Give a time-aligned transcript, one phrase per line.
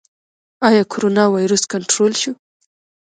[0.67, 2.31] آیا کرونا ویروس کنټرول شو؟